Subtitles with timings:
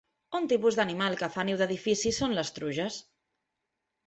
[0.37, 2.99] Un tipus d'animal que fa niu d'edifici són les truges.